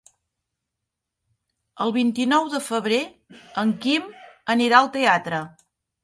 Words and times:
El 1.83 1.91
vint-i-nou 1.97 2.47
de 2.53 2.61
febrer 2.67 3.01
en 3.63 3.73
Quim 3.83 4.07
anirà 4.55 4.79
al 4.79 4.89
teatre. 4.97 5.43